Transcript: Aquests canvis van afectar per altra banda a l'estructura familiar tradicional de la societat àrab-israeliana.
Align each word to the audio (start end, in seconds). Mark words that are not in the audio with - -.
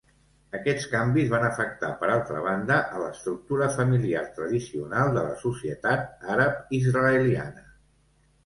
Aquests 0.59 0.85
canvis 0.93 1.27
van 1.33 1.43
afectar 1.49 1.89
per 1.99 2.09
altra 2.13 2.41
banda 2.47 2.77
a 2.95 3.01
l'estructura 3.03 3.67
familiar 3.75 4.23
tradicional 4.39 5.15
de 5.19 5.27
la 5.29 5.37
societat 5.45 6.27
àrab-israeliana. 6.39 7.69